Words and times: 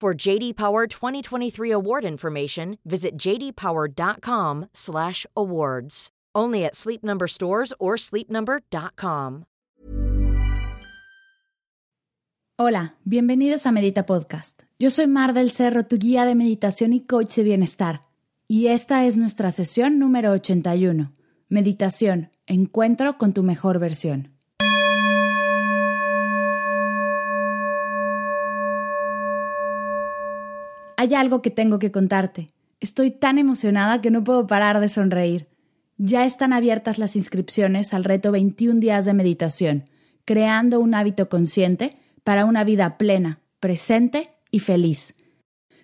For 0.00 0.14
JD 0.14 0.54
Power 0.54 0.86
2023 0.86 1.70
award 1.70 2.04
information, 2.04 2.78
visit 2.84 3.16
jdpower.com/awards. 3.16 6.08
Only 6.36 6.64
at 6.64 6.74
Sleep 6.74 7.00
Number 7.02 7.28
stores 7.28 7.72
or 7.78 7.96
sleepnumber.com. 7.96 9.44
Hola, 12.56 12.94
bienvenidos 13.04 13.66
a 13.66 13.72
Medita 13.72 14.06
Podcast. 14.06 14.62
Yo 14.78 14.90
soy 14.90 15.08
Mar 15.08 15.32
del 15.32 15.50
Cerro, 15.50 15.86
tu 15.86 15.98
guía 15.98 16.24
de 16.24 16.36
meditación 16.36 16.92
y 16.92 17.00
coach 17.00 17.34
de 17.36 17.42
bienestar. 17.42 18.02
Y 18.46 18.68
esta 18.68 19.06
es 19.06 19.16
nuestra 19.16 19.50
sesión 19.50 19.98
número 19.98 20.30
81. 20.32 21.12
Meditación, 21.48 22.30
encuentro 22.46 23.18
con 23.18 23.32
tu 23.32 23.42
mejor 23.42 23.78
versión. 23.78 24.33
Hay 31.04 31.14
algo 31.14 31.42
que 31.42 31.50
tengo 31.50 31.78
que 31.78 31.92
contarte. 31.92 32.48
Estoy 32.80 33.10
tan 33.10 33.36
emocionada 33.36 34.00
que 34.00 34.10
no 34.10 34.24
puedo 34.24 34.46
parar 34.46 34.80
de 34.80 34.88
sonreír. 34.88 35.48
Ya 35.98 36.24
están 36.24 36.54
abiertas 36.54 36.98
las 36.98 37.14
inscripciones 37.14 37.92
al 37.92 38.04
reto 38.04 38.32
21 38.32 38.80
días 38.80 39.04
de 39.04 39.12
meditación, 39.12 39.84
creando 40.24 40.80
un 40.80 40.94
hábito 40.94 41.28
consciente 41.28 41.98
para 42.22 42.46
una 42.46 42.64
vida 42.64 42.96
plena, 42.96 43.40
presente 43.60 44.30
y 44.50 44.60
feliz. 44.60 45.14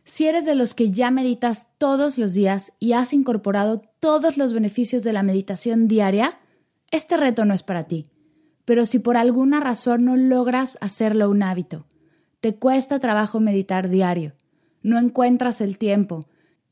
Si 0.04 0.26
eres 0.26 0.46
de 0.46 0.54
los 0.54 0.72
que 0.72 0.90
ya 0.90 1.10
meditas 1.10 1.68
todos 1.76 2.16
los 2.16 2.32
días 2.32 2.72
y 2.78 2.94
has 2.94 3.12
incorporado 3.12 3.82
todos 4.00 4.38
los 4.38 4.54
beneficios 4.54 5.02
de 5.02 5.12
la 5.12 5.22
meditación 5.22 5.86
diaria, 5.86 6.38
este 6.90 7.18
reto 7.18 7.44
no 7.44 7.52
es 7.52 7.62
para 7.62 7.82
ti. 7.82 8.06
Pero 8.64 8.86
si 8.86 9.00
por 9.00 9.18
alguna 9.18 9.60
razón 9.60 10.06
no 10.06 10.16
logras 10.16 10.78
hacerlo 10.80 11.28
un 11.28 11.42
hábito, 11.42 11.84
te 12.40 12.54
cuesta 12.54 12.98
trabajo 13.00 13.38
meditar 13.38 13.90
diario, 13.90 14.32
no 14.82 14.98
encuentras 14.98 15.60
el 15.60 15.78
tiempo 15.78 16.26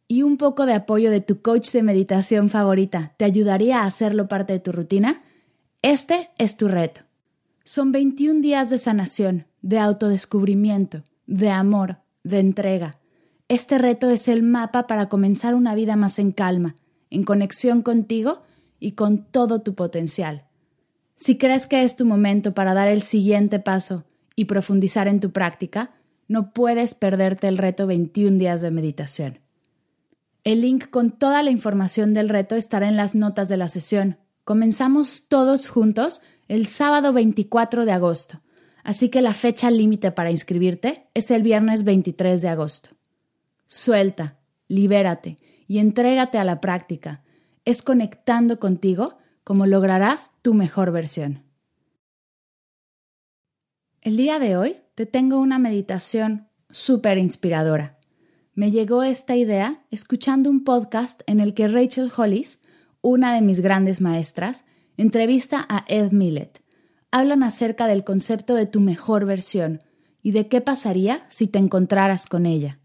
y 0.09 0.23
un 0.23 0.39
poco 0.39 0.67
de 0.67 0.73
apoyo 0.73 1.11
de 1.11 1.21
tu 1.21 1.43
coach 1.43 1.71
de 1.73 1.83
meditación 1.83 2.49
favorita 2.49 3.15
te 3.19 3.25
ayudaría 3.25 3.83
a 3.83 3.87
hacerlo 3.87 4.27
parte 4.27 4.55
de 4.55 4.61
tu 4.61 4.73
rutina, 4.73 5.23
este 5.83 6.31
es 6.39 6.57
tu 6.57 6.67
reto. 6.69 7.03
Son 7.65 7.93
21 7.93 8.41
días 8.41 8.71
de 8.71 8.79
sanación, 8.79 9.47
de 9.61 9.79
autodescubrimiento, 9.79 11.05
de 11.27 11.51
amor, 11.51 11.99
de 12.25 12.41
entrega. 12.41 12.99
Este 13.49 13.79
reto 13.79 14.11
es 14.11 14.29
el 14.29 14.43
mapa 14.43 14.87
para 14.87 15.09
comenzar 15.09 15.55
una 15.55 15.75
vida 15.75 15.95
más 15.95 16.19
en 16.19 16.33
calma, 16.33 16.77
en 17.11 17.25
conexión 17.25 17.83
contigo 17.83 18.43
y 18.81 18.93
con 18.93 19.25
todo 19.25 19.61
tu 19.61 19.75
potencial. 19.75 20.47
Si 21.17 21.37
crees 21.37 21.67
que 21.67 21.83
es 21.83 21.97
tu 21.97 22.07
momento 22.07 22.55
para 22.55 22.75
dar 22.75 22.89
el 22.89 23.03
siguiente 23.03 23.59
paso 23.59 24.05
y 24.37 24.47
profundizar 24.47 25.09
en 25.09 25.21
tu 25.21 25.33
práctica, 25.33 25.91
no 26.29 26.53
puedes 26.53 26.95
perderte 26.95 27.49
el 27.49 27.59
reto 27.59 27.87
21 27.87 28.39
días 28.39 28.61
de 28.61 28.71
meditación. 28.71 29.41
El 30.45 30.61
link 30.61 30.91
con 30.91 31.11
toda 31.11 31.43
la 31.43 31.51
información 31.51 32.15
del 32.15 32.29
reto 32.29 32.55
estará 32.55 32.89
en 32.89 32.97
las 32.97 33.15
notas 33.15 33.49
de 33.49 33.57
la 33.57 33.69
sesión. 33.69 34.19
Comenzamos 34.45 35.27
todos 35.29 35.69
juntos 35.69 36.21
el 36.47 36.67
sábado 36.67 37.13
24 37.13 37.85
de 37.85 37.93
agosto, 37.93 38.41
así 38.85 39.09
que 39.09 39.23
la 39.23 39.35
fecha 39.35 39.71
límite 39.71 40.13
para 40.13 40.31
inscribirte 40.31 41.09
es 41.15 41.31
el 41.31 41.43
viernes 41.43 41.85
23 41.85 42.41
de 42.41 42.49
agosto. 42.49 42.91
Suelta, 43.67 44.39
libérate 44.69 45.39
y 45.67 45.79
entrégate 45.79 46.39
a 46.39 46.45
la 46.45 46.61
práctica. 46.61 47.23
Es 47.65 47.83
conectando 47.83 48.59
contigo 48.59 49.19
como 49.45 49.67
lograrás 49.67 50.31
tu 50.43 50.55
mejor 50.55 50.93
versión. 50.93 51.43
El 54.01 54.17
día 54.17 54.39
de 54.39 54.57
hoy 54.57 54.77
te 54.99 55.07
tengo 55.07 55.39
una 55.39 55.61
meditación 55.61 56.49
súper 56.71 57.19
inspiradora. 57.19 58.01
Me 58.55 58.73
llegó 58.73 59.05
esta 59.05 59.37
idea 59.37 59.85
escuchando 59.93 60.51
un 60.51 60.65
podcast 60.65 61.21
en 61.29 61.39
el 61.39 61.55
que 61.55 61.69
Rachel 61.69 62.11
Hollis, 62.17 62.59
una 63.01 63.33
de 63.33 63.41
mis 63.41 63.61
grandes 63.61 64.01
maestras, 64.01 64.65
entrevista 64.97 65.65
a 65.69 65.85
Ed 65.87 66.11
Millett. 66.11 66.65
Hablan 67.13 67.45
acerca 67.45 67.87
del 67.87 68.03
concepto 68.03 68.57
de 68.57 68.67
tu 68.67 68.81
mejor 68.81 69.25
versión 69.25 69.85
y 70.21 70.33
de 70.33 70.49
qué 70.49 70.61
pasaría 70.61 71.25
si 71.29 71.47
te 71.47 71.61
encontraras 71.61 72.27
con 72.27 72.45
ella. 72.45 72.81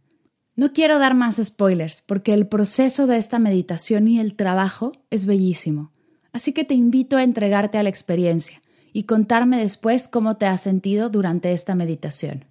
No 0.56 0.72
quiero 0.72 1.00
dar 1.00 1.16
más 1.16 1.42
spoilers 1.44 2.04
porque 2.04 2.36
el 2.36 2.46
proceso 2.46 3.08
de 3.08 3.18
esta 3.18 3.40
meditación 3.40 4.08
y 4.08 4.20
el 4.20 4.36
trabajo 4.36 4.92
es 5.10 5.26
bellísimo, 5.26 5.94
así 6.32 6.54
que 6.54 6.64
te 6.64 6.76
invito 6.76 7.18
a 7.18 7.24
entregarte 7.24 7.80
a 7.80 7.84
la 7.84 7.90
experiencia 7.90 8.62
y 8.94 9.04
contarme 9.04 9.58
después 9.58 10.08
cómo 10.08 10.38
te 10.38 10.46
has 10.46 10.62
sentido 10.62 11.10
durante 11.10 11.52
esta 11.52 11.76
meditación. 11.76 12.46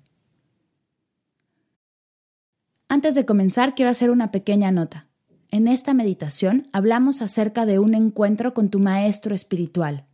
Antes 2.88 3.14
de 3.14 3.24
comenzar, 3.24 3.74
quiero 3.74 3.90
hacer 3.90 4.10
una 4.10 4.30
pequeña 4.32 4.70
nota. 4.70 5.06
En 5.48 5.68
esta 5.68 5.94
meditación 5.94 6.68
hablamos 6.72 7.22
acerca 7.22 7.64
de 7.64 7.78
un 7.78 7.94
encuentro 7.94 8.52
con 8.52 8.68
tu 8.68 8.80
maestro 8.80 9.34
espiritual, 9.34 10.04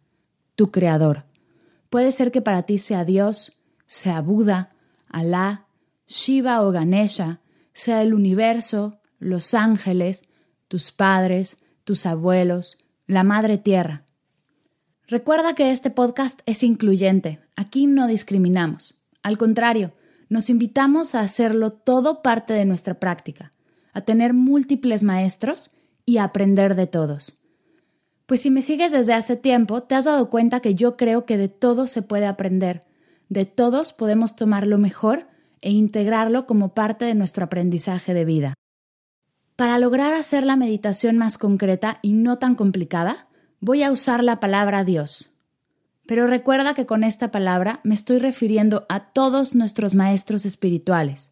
tu 0.54 0.70
creador. 0.70 1.24
Puede 1.90 2.12
ser 2.12 2.30
que 2.30 2.42
para 2.42 2.64
ti 2.64 2.78
sea 2.78 3.04
Dios, 3.04 3.52
sea 3.86 4.20
Buda, 4.20 4.70
Alá, 5.08 5.66
Shiva 6.06 6.62
o 6.62 6.70
Ganesha, 6.70 7.40
sea 7.72 8.02
el 8.02 8.14
universo, 8.14 9.00
los 9.18 9.54
ángeles, 9.54 10.24
tus 10.68 10.92
padres, 10.92 11.58
tus 11.84 12.04
abuelos, 12.04 12.78
la 13.06 13.24
madre 13.24 13.58
tierra. 13.58 14.04
Recuerda 15.10 15.54
que 15.54 15.70
este 15.70 15.88
podcast 15.88 16.42
es 16.44 16.62
incluyente, 16.62 17.40
aquí 17.56 17.86
no 17.86 18.06
discriminamos. 18.06 19.02
Al 19.22 19.38
contrario, 19.38 19.94
nos 20.28 20.50
invitamos 20.50 21.14
a 21.14 21.20
hacerlo 21.20 21.70
todo 21.70 22.20
parte 22.20 22.52
de 22.52 22.66
nuestra 22.66 23.00
práctica, 23.00 23.54
a 23.94 24.02
tener 24.02 24.34
múltiples 24.34 25.04
maestros 25.04 25.70
y 26.04 26.18
a 26.18 26.24
aprender 26.24 26.74
de 26.74 26.86
todos. 26.86 27.40
Pues 28.26 28.42
si 28.42 28.50
me 28.50 28.60
sigues 28.60 28.92
desde 28.92 29.14
hace 29.14 29.36
tiempo, 29.36 29.82
te 29.82 29.94
has 29.94 30.04
dado 30.04 30.28
cuenta 30.28 30.60
que 30.60 30.74
yo 30.74 30.98
creo 30.98 31.24
que 31.24 31.38
de 31.38 31.48
todo 31.48 31.86
se 31.86 32.02
puede 32.02 32.26
aprender, 32.26 32.84
de 33.30 33.46
todos 33.46 33.94
podemos 33.94 34.36
tomar 34.36 34.66
lo 34.66 34.76
mejor 34.76 35.26
e 35.62 35.70
integrarlo 35.70 36.46
como 36.46 36.74
parte 36.74 37.06
de 37.06 37.14
nuestro 37.14 37.46
aprendizaje 37.46 38.12
de 38.12 38.26
vida. 38.26 38.54
Para 39.56 39.78
lograr 39.78 40.12
hacer 40.12 40.44
la 40.44 40.56
meditación 40.56 41.16
más 41.16 41.38
concreta 41.38 41.98
y 42.02 42.12
no 42.12 42.36
tan 42.36 42.54
complicada, 42.54 43.27
voy 43.60 43.82
a 43.82 43.90
usar 43.90 44.22
la 44.22 44.40
palabra 44.40 44.84
Dios. 44.84 45.30
Pero 46.06 46.26
recuerda 46.26 46.74
que 46.74 46.86
con 46.86 47.04
esta 47.04 47.30
palabra 47.30 47.80
me 47.84 47.94
estoy 47.94 48.18
refiriendo 48.18 48.86
a 48.88 49.12
todos 49.12 49.54
nuestros 49.54 49.94
maestros 49.94 50.46
espirituales. 50.46 51.30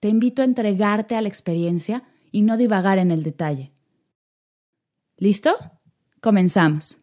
Te 0.00 0.08
invito 0.08 0.42
a 0.42 0.44
entregarte 0.44 1.14
a 1.14 1.20
la 1.20 1.28
experiencia 1.28 2.02
y 2.32 2.42
no 2.42 2.56
divagar 2.56 2.98
en 2.98 3.10
el 3.10 3.22
detalle. 3.22 3.72
¿Listo? 5.16 5.56
Comenzamos. 6.20 6.98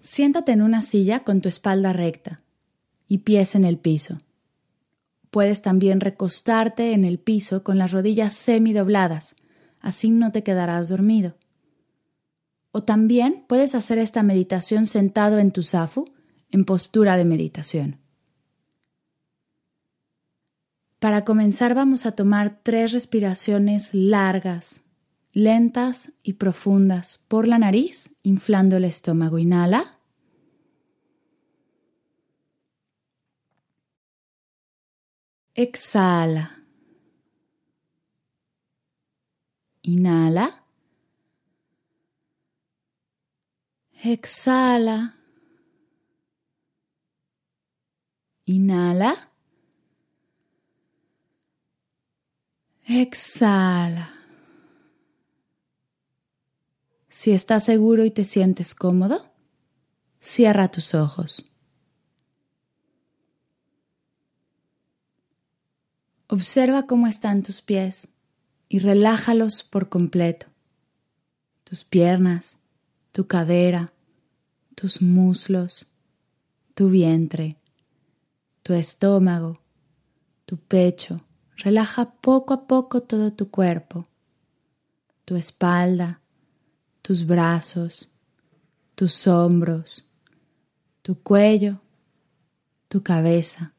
Siéntate 0.00 0.52
en 0.52 0.62
una 0.62 0.82
silla 0.82 1.20
con 1.20 1.40
tu 1.40 1.48
espalda 1.48 1.92
recta 1.92 2.42
y 3.08 3.18
pies 3.18 3.54
en 3.54 3.64
el 3.64 3.78
piso. 3.78 4.20
Puedes 5.32 5.62
también 5.62 6.00
recostarte 6.02 6.92
en 6.92 7.06
el 7.06 7.18
piso 7.18 7.64
con 7.64 7.78
las 7.78 7.90
rodillas 7.90 8.34
semidobladas, 8.34 9.34
así 9.80 10.10
no 10.10 10.30
te 10.30 10.42
quedarás 10.42 10.90
dormido. 10.90 11.38
O 12.70 12.82
también 12.82 13.46
puedes 13.48 13.74
hacer 13.74 13.96
esta 13.96 14.22
meditación 14.22 14.84
sentado 14.84 15.38
en 15.38 15.50
tu 15.50 15.62
zafu, 15.62 16.04
en 16.50 16.66
postura 16.66 17.16
de 17.16 17.24
meditación. 17.24 17.96
Para 20.98 21.24
comenzar 21.24 21.74
vamos 21.74 22.04
a 22.04 22.12
tomar 22.12 22.60
tres 22.62 22.92
respiraciones 22.92 23.88
largas, 23.94 24.82
lentas 25.32 26.12
y 26.22 26.34
profundas 26.34 27.24
por 27.28 27.48
la 27.48 27.58
nariz, 27.58 28.14
inflando 28.22 28.76
el 28.76 28.84
estómago. 28.84 29.38
Inhala. 29.38 30.01
Exhala. 35.54 36.62
Inhala. 39.82 40.64
Exhala. 44.02 45.14
Inhala. 48.46 49.30
Exhala. 52.86 54.14
Si 57.08 57.32
estás 57.32 57.64
seguro 57.64 58.04
y 58.06 58.10
te 58.10 58.24
sientes 58.24 58.74
cómodo, 58.74 59.30
cierra 60.18 60.70
tus 60.70 60.94
ojos. 60.94 61.51
Observa 66.32 66.86
cómo 66.86 67.08
están 67.08 67.42
tus 67.42 67.60
pies 67.60 68.08
y 68.70 68.78
relájalos 68.78 69.62
por 69.62 69.90
completo. 69.90 70.46
Tus 71.62 71.84
piernas, 71.84 72.58
tu 73.12 73.26
cadera, 73.26 73.92
tus 74.74 75.02
muslos, 75.02 75.88
tu 76.74 76.88
vientre, 76.88 77.58
tu 78.62 78.72
estómago, 78.72 79.60
tu 80.46 80.56
pecho. 80.56 81.20
Relaja 81.54 82.14
poco 82.22 82.54
a 82.54 82.66
poco 82.66 83.02
todo 83.02 83.34
tu 83.34 83.50
cuerpo, 83.50 84.08
tu 85.26 85.36
espalda, 85.36 86.22
tus 87.02 87.26
brazos, 87.26 88.08
tus 88.94 89.26
hombros, 89.26 90.08
tu 91.02 91.14
cuello, 91.14 91.82
tu 92.88 93.02
cabeza. 93.02 93.74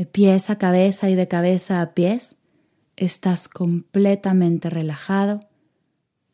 De 0.00 0.06
pies 0.06 0.48
a 0.48 0.56
cabeza 0.56 1.10
y 1.10 1.14
de 1.14 1.28
cabeza 1.28 1.82
a 1.82 1.92
pies, 1.92 2.36
estás 2.96 3.48
completamente 3.48 4.70
relajado 4.70 5.40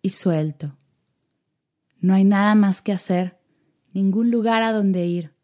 y 0.03 0.11
suelto. 0.11 0.77
No 1.99 2.15
hay 2.15 2.23
nada 2.23 2.55
más 2.55 2.81
que 2.81 2.93
hacer, 2.93 3.41
ningún 3.93 4.31
lugar 4.31 4.63
a 4.63 4.71
donde 4.71 5.07
ir. 5.07 5.35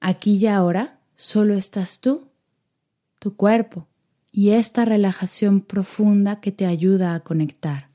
Aquí 0.00 0.38
y 0.38 0.48
ahora 0.48 0.98
solo 1.14 1.54
estás 1.54 2.00
tú, 2.00 2.28
tu 3.20 3.36
cuerpo 3.36 3.86
y 4.32 4.50
esta 4.50 4.84
relajación 4.84 5.60
profunda 5.60 6.40
que 6.40 6.50
te 6.50 6.66
ayuda 6.66 7.14
a 7.14 7.20
conectar. 7.20 7.87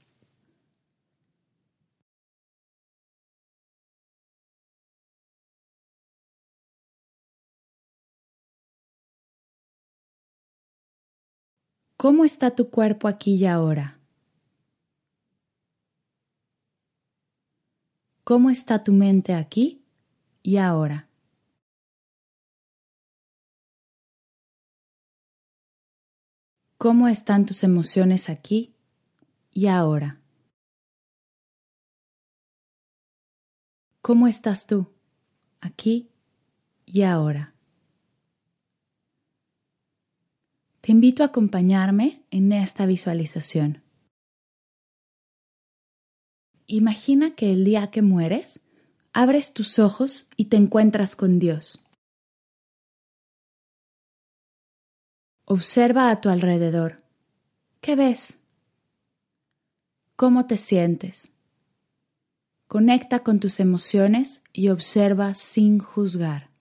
¿Cómo 12.04 12.26
está 12.26 12.54
tu 12.54 12.70
cuerpo 12.70 13.08
aquí 13.08 13.36
y 13.36 13.46
ahora? 13.46 13.98
¿Cómo 18.26 18.50
está 18.50 18.84
tu 18.84 18.92
mente 18.92 19.34
aquí 19.34 19.86
y 20.42 20.58
ahora? 20.58 21.08
¿Cómo 26.78 27.08
están 27.08 27.46
tus 27.46 27.64
emociones 27.64 28.30
aquí 28.30 28.76
y 29.54 29.68
ahora? 29.68 30.20
¿Cómo 34.02 34.28
estás 34.28 34.68
tú 34.68 34.92
aquí 35.62 36.10
y 36.86 37.04
ahora? 37.04 37.53
Te 40.84 40.92
invito 40.92 41.24
a 41.24 41.28
acompañarme 41.28 42.26
en 42.30 42.52
esta 42.52 42.86
visualización. 42.86 43.82
Imagina 46.68 47.36
que 47.36 47.54
el 47.54 47.64
día 47.64 47.90
que 47.90 48.02
mueres, 48.02 48.60
abres 49.14 49.54
tus 49.54 49.80
ojos 49.80 50.28
y 50.36 50.46
te 50.46 50.58
encuentras 50.58 51.16
con 51.16 51.40
Dios. 51.40 51.86
Observa 55.46 56.10
a 56.10 56.20
tu 56.20 56.28
alrededor. 56.28 57.02
¿Qué 57.80 57.96
ves? 57.96 58.40
¿Cómo 60.18 60.48
te 60.48 60.58
sientes? 60.58 61.32
Conecta 62.68 63.20
con 63.20 63.40
tus 63.40 63.62
emociones 63.62 64.44
y 64.52 64.68
observa 64.68 65.34
sin 65.34 65.80
juzgar. 65.80 66.53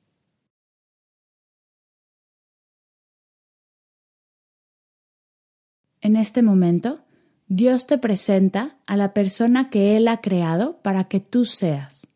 En 6.02 6.16
este 6.16 6.42
momento, 6.42 7.04
Dios 7.46 7.86
te 7.86 7.96
presenta 7.96 8.76
a 8.86 8.96
la 8.96 9.14
persona 9.14 9.70
que 9.70 9.96
Él 9.96 10.08
ha 10.08 10.20
creado 10.20 10.82
para 10.82 11.04
que 11.04 11.20
tú 11.20 11.44
seas, 11.44 12.08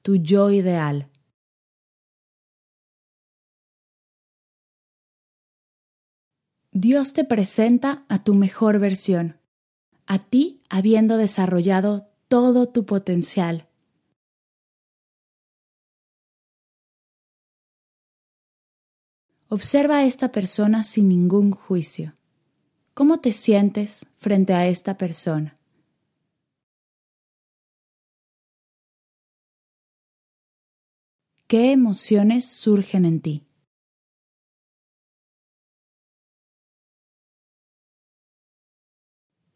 tu 0.00 0.16
yo 0.16 0.50
ideal. 0.50 1.10
Dios 6.72 7.12
te 7.12 7.24
presenta 7.24 8.06
a 8.08 8.24
tu 8.24 8.34
mejor 8.34 8.78
versión, 8.78 9.36
a 10.06 10.18
ti 10.18 10.62
habiendo 10.70 11.18
desarrollado 11.18 12.08
todo 12.28 12.70
tu 12.70 12.86
potencial. 12.86 13.68
Observa 19.48 19.98
a 19.98 20.04
esta 20.04 20.32
persona 20.32 20.84
sin 20.84 21.08
ningún 21.08 21.50
juicio. 21.50 22.15
¿Cómo 22.98 23.20
te 23.20 23.34
sientes 23.34 24.06
frente 24.16 24.54
a 24.54 24.66
esta 24.68 24.96
persona? 24.96 25.58
¿Qué 31.46 31.72
emociones 31.72 32.50
surgen 32.50 33.04
en 33.04 33.20
ti? 33.20 33.44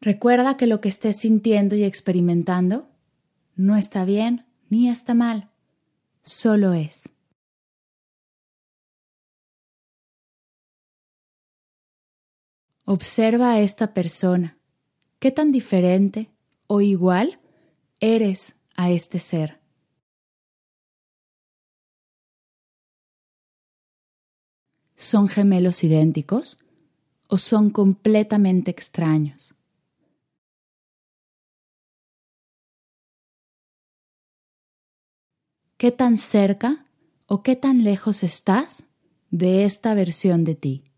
Recuerda 0.03 0.59
que 0.59 0.67
lo 0.67 0.83
que 0.83 0.91
estés 0.91 1.17
sintiendo 1.17 1.77
y 1.77 1.85
experimentando 1.85 2.91
no 3.57 3.75
está 3.77 4.05
bien 4.05 4.45
ni 4.69 4.91
está 4.91 5.15
mal, 5.15 5.49
solo 6.21 6.75
es. 6.75 7.09
Observa 12.93 13.53
a 13.53 13.61
esta 13.61 13.95
persona. 13.95 14.59
¿Qué 15.21 15.31
tan 15.31 15.53
diferente 15.53 16.29
o 16.67 16.81
igual 16.81 17.39
eres 18.01 18.57
a 18.75 18.91
este 18.91 19.21
ser? 19.21 19.61
¿Son 24.97 25.29
gemelos 25.29 25.85
idénticos 25.85 26.59
o 27.29 27.39
son 27.39 27.71
completamente 27.71 28.73
extraños? 28.73 29.55
¿Qué 35.77 35.93
tan 35.93 36.17
cerca 36.17 36.87
o 37.27 37.45
qué 37.45 37.55
tan 37.55 37.85
lejos 37.85 38.25
estás 38.25 38.89
de 39.31 39.63
esta 39.63 39.95
versión 39.95 40.43
de 40.43 40.57
ti? 40.57 40.90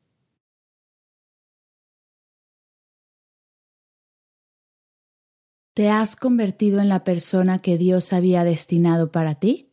¿Te 5.75 5.89
has 5.89 6.17
convertido 6.17 6.81
en 6.81 6.91
la 6.91 7.03
persona 7.03 7.63
que 7.63 7.79
Dios 7.79 8.13
había 8.13 8.45
destinado 8.45 9.11
para 9.11 9.37
ti? 9.37 9.71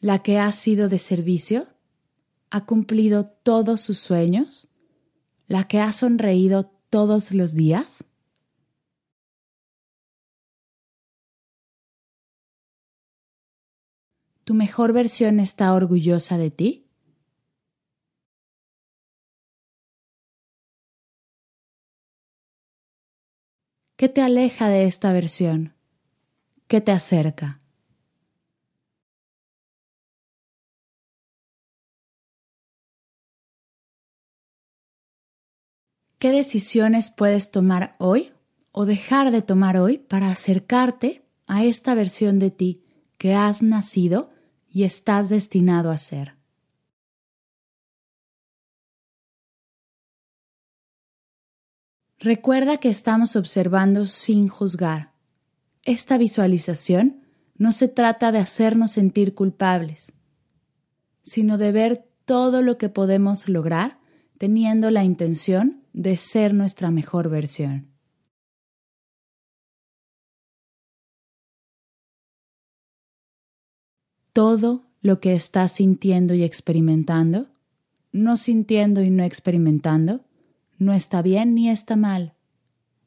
¿La 0.00 0.20
que 0.24 0.40
ha 0.40 0.50
sido 0.50 0.88
de 0.88 0.98
servicio? 0.98 1.68
¿Ha 2.50 2.66
cumplido 2.66 3.24
todos 3.24 3.80
sus 3.80 4.00
sueños? 4.00 4.66
¿La 5.46 5.68
que 5.68 5.78
ha 5.78 5.92
sonreído 5.92 6.72
todos 6.90 7.30
los 7.30 7.54
días? 7.54 8.04
¿Tu 14.42 14.54
mejor 14.54 14.92
versión 14.92 15.38
está 15.38 15.72
orgullosa 15.72 16.36
de 16.36 16.50
ti? 16.50 16.81
¿Qué 24.02 24.08
te 24.08 24.20
aleja 24.20 24.68
de 24.68 24.86
esta 24.86 25.12
versión? 25.12 25.74
¿Qué 26.66 26.80
te 26.80 26.90
acerca? 26.90 27.60
¿Qué 36.18 36.32
decisiones 36.32 37.10
puedes 37.10 37.52
tomar 37.52 37.94
hoy 38.00 38.32
o 38.72 38.86
dejar 38.86 39.30
de 39.30 39.40
tomar 39.40 39.76
hoy 39.76 39.98
para 39.98 40.32
acercarte 40.32 41.22
a 41.46 41.62
esta 41.62 41.94
versión 41.94 42.40
de 42.40 42.50
ti 42.50 42.82
que 43.18 43.36
has 43.36 43.62
nacido 43.62 44.32
y 44.68 44.82
estás 44.82 45.28
destinado 45.28 45.92
a 45.92 45.98
ser? 45.98 46.41
Recuerda 52.22 52.76
que 52.76 52.88
estamos 52.88 53.34
observando 53.34 54.06
sin 54.06 54.46
juzgar. 54.46 55.12
Esta 55.82 56.18
visualización 56.18 57.16
no 57.56 57.72
se 57.72 57.88
trata 57.88 58.30
de 58.30 58.38
hacernos 58.38 58.92
sentir 58.92 59.34
culpables, 59.34 60.12
sino 61.22 61.58
de 61.58 61.72
ver 61.72 62.06
todo 62.24 62.62
lo 62.62 62.78
que 62.78 62.88
podemos 62.88 63.48
lograr 63.48 63.98
teniendo 64.38 64.92
la 64.92 65.02
intención 65.02 65.82
de 65.92 66.16
ser 66.16 66.54
nuestra 66.54 66.92
mejor 66.92 67.28
versión. 67.28 67.88
Todo 74.32 74.84
lo 75.00 75.18
que 75.18 75.34
estás 75.34 75.72
sintiendo 75.72 76.34
y 76.34 76.44
experimentando, 76.44 77.48
no 78.12 78.36
sintiendo 78.36 79.02
y 79.02 79.10
no 79.10 79.24
experimentando, 79.24 80.24
no 80.82 80.92
está 80.92 81.22
bien 81.22 81.54
ni 81.54 81.70
está 81.70 81.96
mal, 81.96 82.34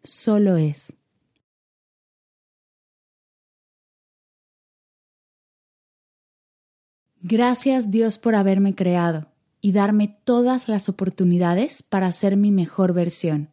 solo 0.04 0.58
es. 0.58 0.94
Gracias 7.22 7.92
Dios 7.92 8.18
por 8.18 8.36
haberme 8.36 8.76
creado 8.76 9.32
y 9.60 9.72
darme 9.72 10.16
todas 10.24 10.70
las 10.70 10.90
oportunidades 10.90 11.82
para 11.82 12.12
ser 12.12 12.38
mi 12.38 12.52
mejor 12.52 12.94
versión. 12.94 13.50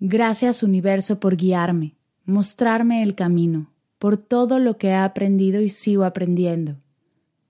Gracias 0.00 0.62
universo 0.62 1.20
por 1.20 1.36
guiarme, 1.36 1.96
mostrarme 2.24 3.02
el 3.02 3.14
camino, 3.14 3.72
por 3.98 4.16
todo 4.16 4.58
lo 4.58 4.78
que 4.78 4.88
he 4.88 4.94
aprendido 4.94 5.60
y 5.60 5.68
sigo 5.68 6.04
aprendiendo. 6.04 6.76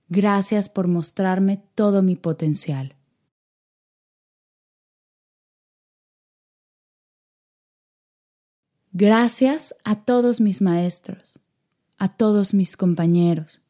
Gracias 0.09 0.69
por 0.69 0.87
mostrarme 0.87 1.63
todo 1.73 2.03
mi 2.03 2.15
potencial. 2.15 2.94
Gracias 8.97 9.75
a 9.83 10.05
todos 10.05 10.39
mis 10.39 10.61
maestros, 10.61 11.41
a 11.97 12.15
todos 12.15 12.53
mis 12.53 12.77
compañeros. 12.77 13.61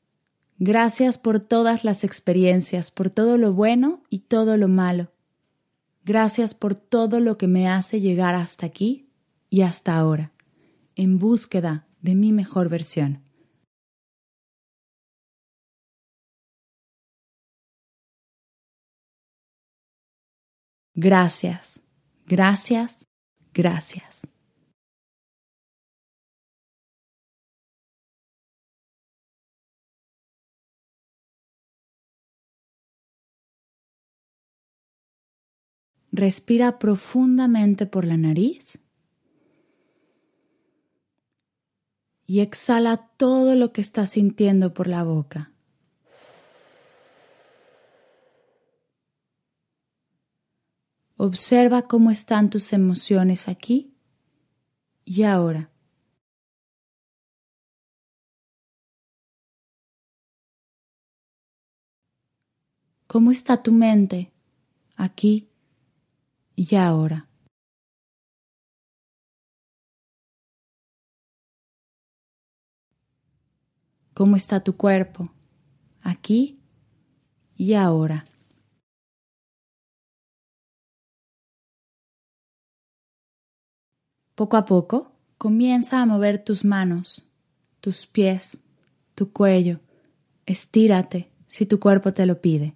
Gracias 0.59 1.17
por 1.17 1.39
todas 1.39 1.83
las 1.83 2.03
experiencias, 2.03 2.91
por 2.91 3.09
todo 3.09 3.35
lo 3.39 3.51
bueno 3.51 4.03
y 4.11 4.19
todo 4.19 4.55
lo 4.55 4.67
malo. 4.67 5.11
Gracias 6.03 6.53
por 6.53 6.75
todo 6.75 7.19
lo 7.19 7.39
que 7.39 7.47
me 7.47 7.67
hace 7.67 8.01
llegar 8.01 8.35
hasta 8.35 8.67
aquí 8.67 9.09
y 9.49 9.63
hasta 9.63 9.97
ahora, 9.97 10.31
en 10.95 11.17
búsqueda 11.17 11.87
de 12.01 12.13
mi 12.13 12.31
mejor 12.31 12.69
versión. 12.69 13.23
Gracias, 20.93 21.81
gracias, 22.27 23.07
gracias. 23.55 24.27
Respira 36.15 36.79
profundamente 36.79 37.87
por 37.87 38.05
la 38.05 38.15
nariz 38.15 38.79
y 42.25 42.39
exhala 42.39 43.09
todo 43.17 43.53
lo 43.55 43.73
que 43.73 43.81
estás 43.81 44.11
sintiendo 44.11 44.73
por 44.73 44.87
la 44.87 45.03
boca. 45.03 45.51
Observa 51.17 51.81
cómo 51.81 52.11
están 52.11 52.49
tus 52.49 52.71
emociones 52.71 53.49
aquí 53.49 53.93
y 55.03 55.23
ahora. 55.23 55.69
¿Cómo 63.05 63.31
está 63.31 63.61
tu 63.61 63.73
mente 63.73 64.31
aquí 64.95 65.49
y 66.55 66.75
ahora. 66.75 67.27
¿Cómo 74.13 74.37
está 74.37 74.63
tu 74.63 74.77
cuerpo? 74.77 75.29
Aquí 76.01 76.59
y 77.57 77.73
ahora. 77.73 78.23
Poco 84.35 84.57
a 84.57 84.65
poco, 84.65 85.11
comienza 85.37 86.01
a 86.01 86.05
mover 86.05 86.43
tus 86.43 86.65
manos, 86.65 87.27
tus 87.81 88.05
pies, 88.05 88.61
tu 89.15 89.31
cuello. 89.31 89.79
Estírate 90.45 91.31
si 91.47 91.65
tu 91.65 91.79
cuerpo 91.79 92.11
te 92.11 92.25
lo 92.25 92.41
pide. 92.41 92.75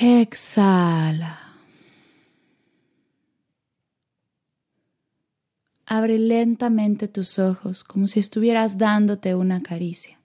Exhala. 0.00 1.38
Abre 5.86 6.18
lentamente 6.18 7.06
tus 7.06 7.38
ojos 7.38 7.84
como 7.84 8.08
si 8.08 8.18
estuvieras 8.18 8.76
dándote 8.76 9.36
una 9.36 9.62
caricia. 9.62 10.18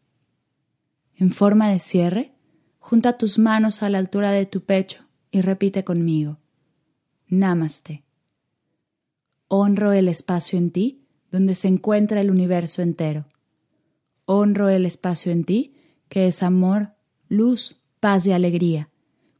En 1.17 1.31
forma 1.31 1.69
de 1.69 1.77
cierre, 1.77 2.33
junta 2.79 3.19
tus 3.19 3.37
manos 3.37 3.83
a 3.83 3.89
la 3.89 3.99
altura 3.99 4.31
de 4.31 4.47
tu 4.47 4.61
pecho 4.61 5.05
y 5.29 5.41
repite 5.41 5.83
conmigo. 5.83 6.39
Namaste. 7.27 8.03
Honro 9.49 9.93
el 9.93 10.07
espacio 10.07 10.57
en 10.57 10.71
ti 10.71 11.05
donde 11.29 11.53
se 11.53 11.67
encuentra 11.67 12.21
el 12.21 12.31
universo 12.31 12.81
entero. 12.81 13.27
Honro 14.25 14.69
el 14.69 14.87
espacio 14.87 15.31
en 15.31 15.43
ti 15.43 15.75
que 16.07 16.25
es 16.25 16.41
amor, 16.41 16.93
luz, 17.27 17.83
paz 17.99 18.25
y 18.25 18.31
alegría 18.31 18.89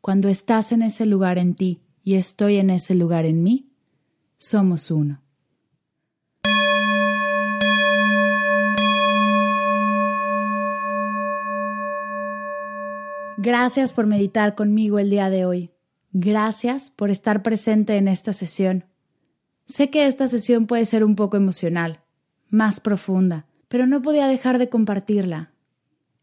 cuando 0.02 0.30
estás 0.30 0.72
en 0.72 0.82
ese 0.82 1.06
lugar 1.06 1.38
en 1.38 1.56
ti 1.56 1.82
y 2.04 2.16
estoy 2.16 2.58
en 2.58 2.70
ese 2.70 2.96
lugar 2.96 3.26
en 3.26 3.44
mí, 3.44 3.70
somos 4.38 4.92
uno. 4.92 5.22
Gracias 13.38 13.94
por 13.94 14.06
meditar 14.06 14.56
conmigo 14.56 15.00
el 15.00 15.10
día 15.10 15.30
de 15.30 15.46
hoy. 15.46 15.72
Gracias 16.12 16.90
por 16.90 17.10
estar 17.10 17.42
presente 17.42 17.96
en 17.96 18.08
esta 18.08 18.34
sesión. 18.34 18.86
Sé 19.66 19.90
que 19.90 20.08
esta 20.08 20.28
sesión 20.28 20.68
puede 20.68 20.84
ser 20.86 21.04
un 21.04 21.16
poco 21.16 21.38
emocional, 21.38 22.02
más 22.50 22.80
profunda, 22.80 23.46
pero 23.68 23.86
no 23.86 24.02
podía 24.02 24.28
dejar 24.28 24.58
de 24.58 24.68
compartirla. 24.68 25.52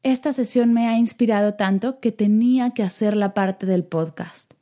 Esta 0.07 0.33
sesión 0.33 0.73
me 0.73 0.87
ha 0.87 0.97
inspirado 0.97 1.55
tanto 1.55 1.99
que 1.99 2.13
tenía 2.13 2.71
que 2.71 2.85
hacer 2.85 3.17
la 3.17 3.35
parte 3.35 3.67
del 3.67 3.83
podcast. 3.83 4.55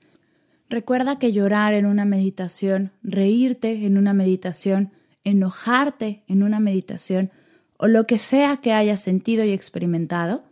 Recuerda 0.70 1.18
que 1.18 1.34
llorar 1.34 1.74
en 1.74 1.84
una 1.84 2.06
meditación, 2.06 2.92
reírte 3.02 3.84
en 3.84 3.98
una 3.98 4.14
meditación, 4.14 4.92
enojarte 5.22 6.22
en 6.28 6.44
una 6.44 6.60
meditación 6.60 7.30
o 7.76 7.88
lo 7.88 8.04
que 8.04 8.16
sea 8.16 8.56
que 8.56 8.72
hayas 8.72 9.00
sentido 9.00 9.44
y 9.44 9.52
experimentado, 9.52 10.44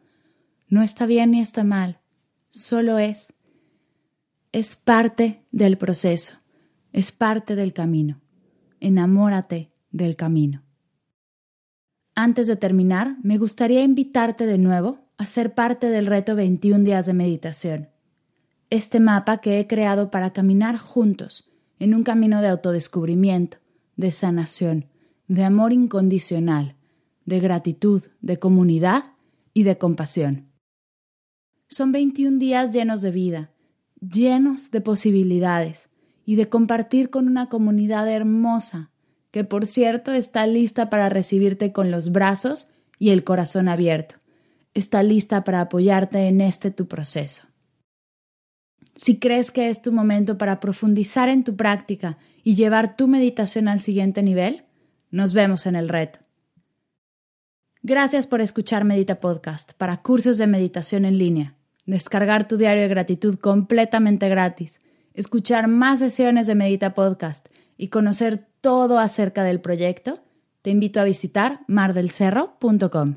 no 0.68 0.82
está 0.82 1.06
bien 1.06 1.30
ni 1.30 1.40
está 1.40 1.64
mal, 1.64 1.99
solo 2.50 2.99
es. 2.99 3.32
Es 4.52 4.76
parte 4.76 5.42
del 5.52 5.78
proceso, 5.78 6.34
es 6.92 7.12
parte 7.12 7.56
del 7.56 7.72
camino. 7.72 8.20
Enamórate 8.78 9.72
del 9.90 10.16
camino. 10.16 10.62
Antes 12.14 12.47
de 12.47 12.57
terminar, 12.57 13.16
me 13.23 13.38
gustaría 13.38 13.83
invitarte 13.83 14.47
de 14.47 14.59
nuevo 14.59 14.99
a 15.16 15.25
ser 15.25 15.54
parte 15.54 15.88
del 15.88 16.07
reto 16.07 16.37
21 16.37 16.85
días 16.85 17.07
de 17.07 17.14
meditación. 17.14 17.88
Este 18.69 19.00
mapa 19.00 19.38
que 19.38 19.59
he 19.59 19.66
creado 19.66 20.11
para 20.11 20.33
caminar 20.33 20.76
juntos 20.76 21.50
en 21.78 21.95
un 21.95 22.02
camino 22.02 22.42
de 22.42 22.49
autodescubrimiento, 22.49 23.59
de 23.97 24.11
sanación, 24.11 24.87
de 25.26 25.45
amor 25.45 25.73
incondicional, 25.73 26.76
de 27.25 27.40
gratitud, 27.40 28.02
de 28.21 28.38
comunidad 28.38 29.04
y 29.54 29.62
de 29.62 29.78
compasión. 29.78 30.52
Son 31.69 31.92
21 31.92 32.38
días 32.38 32.73
llenos 32.73 33.00
de 33.00 33.11
vida, 33.11 33.52
llenos 34.00 34.71
de 34.71 34.83
posibilidades 34.83 35.88
y 36.26 36.37
de 36.37 36.49
compartir 36.50 37.09
con 37.09 37.26
una 37.26 37.49
comunidad 37.49 38.09
hermosa 38.09 38.91
que 39.32 39.42
por 39.42 39.66
cierto 39.66 40.12
está 40.12 40.46
lista 40.46 40.88
para 40.88 41.08
recibirte 41.08 41.72
con 41.72 41.90
los 41.90 42.12
brazos 42.12 42.68
y 43.00 43.10
el 43.10 43.24
corazón 43.24 43.68
abierto. 43.68 44.14
Está 44.74 45.02
lista 45.02 45.42
para 45.42 45.62
apoyarte 45.62 46.28
en 46.28 46.40
este 46.40 46.70
tu 46.70 46.86
proceso. 46.86 47.42
Si 48.94 49.18
crees 49.18 49.50
que 49.50 49.68
es 49.68 49.82
tu 49.82 49.90
momento 49.90 50.38
para 50.38 50.60
profundizar 50.60 51.28
en 51.28 51.42
tu 51.42 51.56
práctica 51.56 52.16
y 52.44 52.54
llevar 52.54 52.96
tu 52.96 53.08
meditación 53.08 53.66
al 53.66 53.80
siguiente 53.80 54.22
nivel, 54.22 54.62
nos 55.10 55.32
vemos 55.32 55.66
en 55.66 55.74
el 55.74 55.88
reto. 55.88 56.20
Gracias 57.82 58.28
por 58.28 58.40
escuchar 58.40 58.84
Medita 58.84 59.18
Podcast 59.18 59.72
para 59.72 60.02
cursos 60.02 60.38
de 60.38 60.46
meditación 60.46 61.04
en 61.04 61.18
línea 61.18 61.56
descargar 61.86 62.46
tu 62.46 62.56
diario 62.56 62.82
de 62.82 62.88
gratitud 62.88 63.38
completamente 63.38 64.28
gratis, 64.28 64.80
escuchar 65.14 65.68
más 65.68 65.98
sesiones 65.98 66.46
de 66.46 66.54
Medita 66.54 66.94
Podcast 66.94 67.48
y 67.76 67.88
conocer 67.88 68.46
todo 68.62 68.99
acerca 68.99 69.42
del 69.42 69.61
proyecto, 69.61 70.21
te 70.62 70.71
invito 70.71 71.00
a 71.00 71.04
visitar 71.04 71.61
mardelcerro.com. 71.66 73.16